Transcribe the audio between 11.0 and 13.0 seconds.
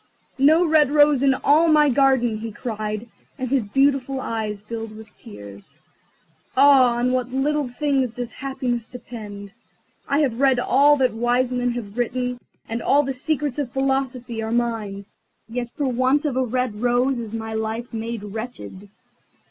the wise men have written, and